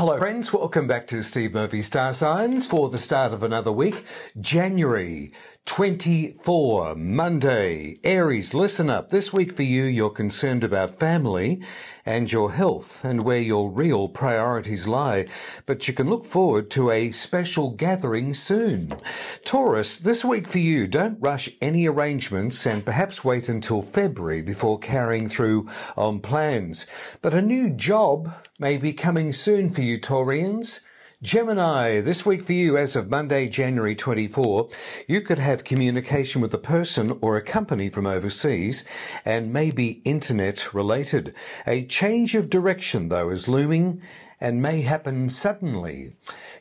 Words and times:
Hello, 0.00 0.16
friends. 0.16 0.50
Welcome 0.50 0.86
back 0.86 1.06
to 1.08 1.22
Steve 1.22 1.52
Murphy 1.52 1.82
Star 1.82 2.14
Signs 2.14 2.66
for 2.66 2.88
the 2.88 2.96
start 2.96 3.34
of 3.34 3.42
another 3.42 3.70
week. 3.70 4.02
January 4.40 5.30
24, 5.66 6.94
Monday. 6.94 8.00
Aries, 8.02 8.54
listen 8.54 8.88
up. 8.88 9.10
This 9.10 9.30
week 9.30 9.52
for 9.52 9.62
you, 9.62 9.84
you're 9.84 10.08
concerned 10.08 10.64
about 10.64 10.98
family 10.98 11.62
and 12.06 12.32
your 12.32 12.52
health 12.52 13.04
and 13.04 13.22
where 13.22 13.42
your 13.42 13.70
real 13.70 14.08
priorities 14.08 14.88
lie. 14.88 15.26
But 15.66 15.86
you 15.86 15.92
can 15.92 16.08
look 16.08 16.24
forward 16.24 16.70
to 16.70 16.90
a 16.90 17.12
special 17.12 17.70
gathering 17.70 18.32
soon. 18.32 18.96
Taurus, 19.44 19.98
this 19.98 20.24
week 20.24 20.48
for 20.48 20.58
you, 20.58 20.86
don't 20.88 21.18
rush 21.20 21.50
any 21.60 21.86
arrangements 21.86 22.66
and 22.66 22.86
perhaps 22.86 23.22
wait 23.22 23.50
until 23.50 23.82
February 23.82 24.40
before 24.40 24.78
carrying 24.78 25.28
through 25.28 25.68
on 25.94 26.20
plans. 26.20 26.86
But 27.20 27.34
a 27.34 27.42
new 27.42 27.68
job 27.68 28.32
may 28.60 28.76
be 28.76 28.92
coming 28.92 29.32
soon 29.32 29.70
for 29.70 29.80
you, 29.80 29.98
Taurians. 29.98 30.80
Gemini, 31.22 32.02
this 32.02 32.26
week 32.26 32.42
for 32.42 32.52
you, 32.52 32.76
as 32.76 32.94
of 32.94 33.08
Monday, 33.08 33.48
January 33.48 33.94
24, 33.94 34.68
you 35.08 35.22
could 35.22 35.38
have 35.38 35.64
communication 35.64 36.42
with 36.42 36.52
a 36.52 36.58
person 36.58 37.18
or 37.22 37.36
a 37.36 37.42
company 37.42 37.88
from 37.88 38.06
overseas 38.06 38.84
and 39.24 39.50
maybe 39.50 40.02
internet 40.04 40.74
related. 40.74 41.34
A 41.66 41.86
change 41.86 42.34
of 42.34 42.50
direction, 42.50 43.08
though, 43.08 43.30
is 43.30 43.48
looming 43.48 44.02
and 44.42 44.60
may 44.60 44.82
happen 44.82 45.30
suddenly. 45.30 46.16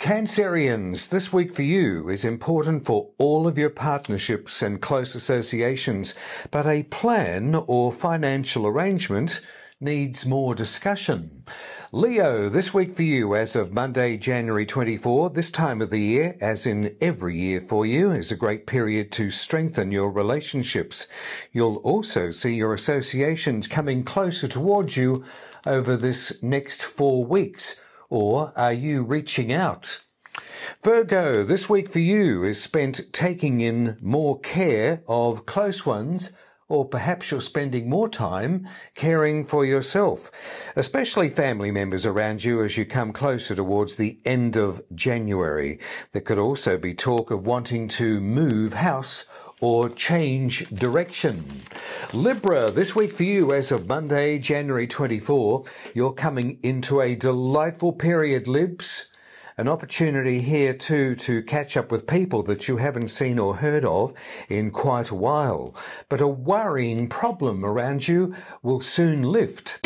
Cancerians, 0.00 1.08
this 1.08 1.32
week 1.32 1.52
for 1.52 1.62
you 1.62 2.08
is 2.08 2.24
important 2.24 2.84
for 2.84 3.10
all 3.18 3.46
of 3.46 3.56
your 3.56 3.70
partnerships 3.70 4.62
and 4.62 4.82
close 4.82 5.14
associations, 5.14 6.12
but 6.50 6.66
a 6.66 6.82
plan 6.84 7.54
or 7.54 7.92
financial 7.92 8.66
arrangement 8.66 9.40
needs 9.80 10.26
more 10.26 10.54
discussion. 10.54 11.44
Leo, 11.94 12.48
this 12.48 12.74
week 12.74 12.90
for 12.90 13.04
you, 13.04 13.36
as 13.36 13.54
of 13.54 13.72
Monday, 13.72 14.16
January 14.16 14.66
24, 14.66 15.30
this 15.30 15.48
time 15.48 15.80
of 15.80 15.90
the 15.90 16.00
year, 16.00 16.36
as 16.40 16.66
in 16.66 16.96
every 17.00 17.36
year 17.36 17.60
for 17.60 17.86
you, 17.86 18.10
is 18.10 18.32
a 18.32 18.36
great 18.36 18.66
period 18.66 19.12
to 19.12 19.30
strengthen 19.30 19.92
your 19.92 20.10
relationships. 20.10 21.06
You'll 21.52 21.76
also 21.76 22.32
see 22.32 22.56
your 22.56 22.74
associations 22.74 23.68
coming 23.68 24.02
closer 24.02 24.48
towards 24.48 24.96
you 24.96 25.24
over 25.66 25.96
this 25.96 26.42
next 26.42 26.84
four 26.84 27.24
weeks. 27.24 27.80
Or 28.10 28.52
are 28.56 28.72
you 28.72 29.04
reaching 29.04 29.52
out? 29.52 30.00
Virgo, 30.82 31.44
this 31.44 31.68
week 31.68 31.88
for 31.88 32.00
you 32.00 32.42
is 32.42 32.60
spent 32.60 33.12
taking 33.12 33.60
in 33.60 33.98
more 34.00 34.40
care 34.40 35.04
of 35.06 35.46
close 35.46 35.86
ones 35.86 36.32
or 36.74 36.84
perhaps 36.84 37.30
you're 37.30 37.40
spending 37.40 37.88
more 37.88 38.08
time 38.08 38.68
caring 38.96 39.44
for 39.44 39.64
yourself, 39.64 40.28
especially 40.74 41.30
family 41.30 41.70
members 41.70 42.04
around 42.04 42.42
you 42.42 42.64
as 42.64 42.76
you 42.76 42.84
come 42.84 43.12
closer 43.12 43.54
towards 43.54 43.96
the 43.96 44.18
end 44.24 44.56
of 44.56 44.82
January. 44.92 45.78
There 46.10 46.20
could 46.20 46.38
also 46.38 46.76
be 46.76 46.92
talk 46.92 47.30
of 47.30 47.46
wanting 47.46 47.86
to 47.88 48.20
move 48.20 48.72
house 48.72 49.24
or 49.60 49.88
change 49.88 50.68
direction. 50.70 51.62
Libra, 52.12 52.72
this 52.72 52.96
week 52.96 53.12
for 53.12 53.22
you, 53.22 53.52
as 53.52 53.70
of 53.70 53.86
Monday, 53.86 54.40
January 54.40 54.88
24, 54.88 55.62
you're 55.94 56.12
coming 56.12 56.58
into 56.64 57.00
a 57.00 57.14
delightful 57.14 57.92
period, 57.92 58.48
Libs 58.48 59.06
an 59.56 59.68
opportunity 59.68 60.40
here 60.40 60.74
too 60.74 61.14
to 61.14 61.42
catch 61.42 61.76
up 61.76 61.92
with 61.92 62.06
people 62.06 62.42
that 62.42 62.66
you 62.66 62.78
haven't 62.78 63.08
seen 63.08 63.38
or 63.38 63.56
heard 63.56 63.84
of 63.84 64.12
in 64.48 64.70
quite 64.70 65.10
a 65.10 65.14
while. 65.14 65.74
But 66.08 66.20
a 66.20 66.26
worrying 66.26 67.08
problem 67.08 67.64
around 67.64 68.08
you 68.08 68.34
will 68.62 68.80
soon 68.80 69.22
lift. 69.22 69.78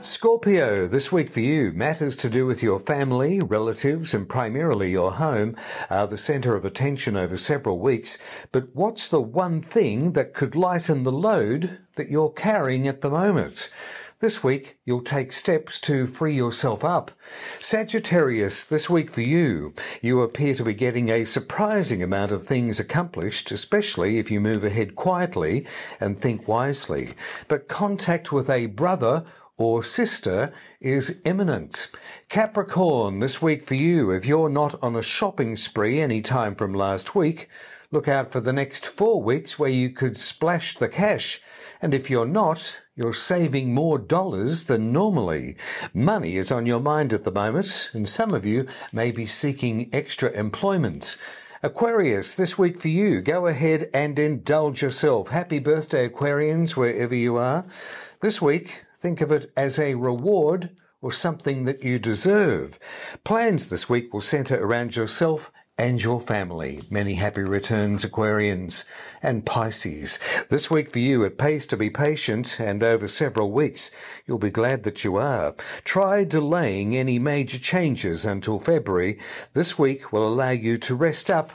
Scorpio, 0.00 0.86
this 0.86 1.12
week 1.12 1.30
for 1.30 1.40
you, 1.40 1.70
matters 1.72 2.16
to 2.18 2.30
do 2.30 2.46
with 2.46 2.62
your 2.62 2.78
family, 2.78 3.40
relatives, 3.40 4.14
and 4.14 4.28
primarily 4.28 4.90
your 4.90 5.12
home 5.12 5.54
are 5.90 6.06
the 6.06 6.16
center 6.16 6.56
of 6.56 6.64
attention 6.64 7.16
over 7.16 7.36
several 7.36 7.78
weeks. 7.78 8.18
But 8.52 8.74
what's 8.74 9.08
the 9.08 9.20
one 9.20 9.60
thing 9.60 10.12
that 10.12 10.34
could 10.34 10.56
lighten 10.56 11.02
the 11.02 11.12
load 11.12 11.78
that 11.96 12.08
you're 12.08 12.30
carrying 12.30 12.88
at 12.88 13.00
the 13.00 13.10
moment? 13.10 13.70
This 14.22 14.44
week, 14.44 14.78
you'll 14.84 15.02
take 15.02 15.32
steps 15.32 15.80
to 15.80 16.06
free 16.06 16.36
yourself 16.36 16.84
up. 16.84 17.10
Sagittarius, 17.58 18.64
this 18.64 18.88
week 18.88 19.10
for 19.10 19.20
you, 19.20 19.74
you 20.00 20.22
appear 20.22 20.54
to 20.54 20.62
be 20.62 20.74
getting 20.74 21.08
a 21.10 21.24
surprising 21.24 22.04
amount 22.04 22.30
of 22.30 22.44
things 22.44 22.78
accomplished, 22.78 23.50
especially 23.50 24.20
if 24.20 24.30
you 24.30 24.40
move 24.40 24.62
ahead 24.62 24.94
quietly 24.94 25.66
and 25.98 26.20
think 26.20 26.46
wisely. 26.46 27.14
But 27.48 27.66
contact 27.66 28.30
with 28.30 28.48
a 28.48 28.66
brother 28.66 29.24
or 29.56 29.82
sister 29.82 30.52
is 30.80 31.20
imminent. 31.24 31.90
Capricorn, 32.28 33.18
this 33.18 33.42
week 33.42 33.64
for 33.64 33.74
you, 33.74 34.12
if 34.12 34.24
you're 34.24 34.48
not 34.48 34.80
on 34.80 34.94
a 34.94 35.02
shopping 35.02 35.56
spree 35.56 35.98
any 35.98 36.22
time 36.22 36.54
from 36.54 36.72
last 36.72 37.16
week, 37.16 37.48
look 37.90 38.06
out 38.06 38.30
for 38.30 38.38
the 38.38 38.52
next 38.52 38.86
four 38.86 39.20
weeks 39.20 39.58
where 39.58 39.68
you 39.68 39.90
could 39.90 40.16
splash 40.16 40.76
the 40.76 40.88
cash. 40.88 41.42
And 41.80 41.92
if 41.92 42.08
you're 42.08 42.24
not, 42.24 42.76
you're 42.94 43.14
saving 43.14 43.72
more 43.72 43.98
dollars 43.98 44.64
than 44.64 44.92
normally. 44.92 45.56
Money 45.94 46.36
is 46.36 46.52
on 46.52 46.66
your 46.66 46.80
mind 46.80 47.12
at 47.12 47.24
the 47.24 47.32
moment, 47.32 47.88
and 47.94 48.06
some 48.06 48.34
of 48.34 48.44
you 48.44 48.66
may 48.92 49.10
be 49.10 49.24
seeking 49.24 49.88
extra 49.94 50.30
employment. 50.32 51.16
Aquarius, 51.62 52.34
this 52.34 52.58
week 52.58 52.78
for 52.78 52.88
you, 52.88 53.22
go 53.22 53.46
ahead 53.46 53.88
and 53.94 54.18
indulge 54.18 54.82
yourself. 54.82 55.28
Happy 55.28 55.58
birthday, 55.58 56.06
Aquarians, 56.06 56.76
wherever 56.76 57.14
you 57.14 57.36
are. 57.36 57.64
This 58.20 58.42
week, 58.42 58.84
think 58.94 59.22
of 59.22 59.32
it 59.32 59.50
as 59.56 59.78
a 59.78 59.94
reward 59.94 60.70
or 61.00 61.10
something 61.10 61.64
that 61.64 61.82
you 61.82 61.98
deserve. 61.98 62.78
Plans 63.24 63.70
this 63.70 63.88
week 63.88 64.12
will 64.12 64.20
center 64.20 64.62
around 64.62 64.96
yourself 64.96 65.50
and 65.82 66.00
your 66.00 66.20
family. 66.20 66.80
Many 66.90 67.14
happy 67.14 67.42
returns, 67.42 68.04
Aquarians 68.04 68.84
and 69.20 69.44
Pisces. 69.44 70.20
This 70.48 70.70
week 70.70 70.88
for 70.88 71.00
you, 71.00 71.24
it 71.24 71.38
pays 71.38 71.66
to 71.66 71.76
be 71.76 71.90
patient, 71.90 72.60
and 72.60 72.84
over 72.84 73.08
several 73.08 73.50
weeks, 73.50 73.90
you'll 74.24 74.38
be 74.38 74.52
glad 74.52 74.84
that 74.84 75.02
you 75.02 75.16
are. 75.16 75.56
Try 75.82 76.22
delaying 76.22 76.96
any 76.96 77.18
major 77.18 77.58
changes 77.58 78.24
until 78.24 78.60
February. 78.60 79.18
This 79.54 79.76
week 79.76 80.12
will 80.12 80.28
allow 80.28 80.50
you 80.50 80.78
to 80.78 80.94
rest 80.94 81.28
up, 81.28 81.50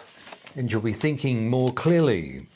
and 0.58 0.70
you'll 0.70 0.82
be 0.82 0.92
thinking 0.92 1.50
more 1.50 1.72
clearly. 1.72 2.48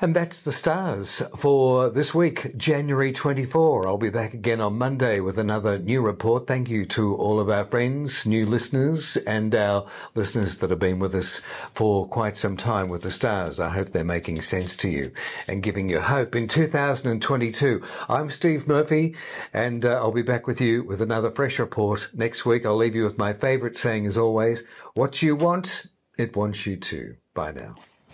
And 0.00 0.14
that's 0.14 0.42
the 0.42 0.50
stars 0.50 1.22
for 1.36 1.88
this 1.88 2.12
week, 2.12 2.56
January 2.56 3.12
24. 3.12 3.86
I'll 3.86 3.96
be 3.96 4.10
back 4.10 4.34
again 4.34 4.60
on 4.60 4.76
Monday 4.76 5.20
with 5.20 5.38
another 5.38 5.78
new 5.78 6.02
report. 6.02 6.48
Thank 6.48 6.68
you 6.68 6.84
to 6.86 7.14
all 7.14 7.38
of 7.38 7.48
our 7.48 7.64
friends, 7.64 8.26
new 8.26 8.44
listeners, 8.44 9.16
and 9.18 9.54
our 9.54 9.86
listeners 10.16 10.58
that 10.58 10.70
have 10.70 10.80
been 10.80 10.98
with 10.98 11.14
us 11.14 11.42
for 11.74 12.08
quite 12.08 12.36
some 12.36 12.56
time 12.56 12.88
with 12.88 13.02
the 13.02 13.12
stars. 13.12 13.60
I 13.60 13.68
hope 13.68 13.90
they're 13.90 14.02
making 14.02 14.42
sense 14.42 14.76
to 14.78 14.88
you 14.88 15.12
and 15.46 15.62
giving 15.62 15.88
you 15.88 16.00
hope 16.00 16.34
in 16.34 16.48
2022. 16.48 17.80
I'm 18.08 18.32
Steve 18.32 18.66
Murphy, 18.66 19.14
and 19.52 19.84
uh, 19.84 19.92
I'll 19.92 20.10
be 20.10 20.22
back 20.22 20.48
with 20.48 20.60
you 20.60 20.82
with 20.82 21.02
another 21.02 21.30
fresh 21.30 21.60
report 21.60 22.08
next 22.12 22.44
week. 22.44 22.66
I'll 22.66 22.76
leave 22.76 22.96
you 22.96 23.04
with 23.04 23.16
my 23.16 23.32
favorite 23.32 23.76
saying 23.76 24.06
as 24.06 24.18
always, 24.18 24.64
what 24.94 25.22
you 25.22 25.36
want, 25.36 25.86
it 26.18 26.34
wants 26.34 26.66
you 26.66 26.76
to. 26.78 27.14
Bye 27.32 27.52
now. 27.52 27.76